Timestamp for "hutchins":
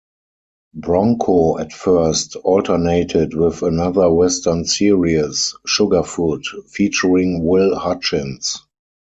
7.77-8.63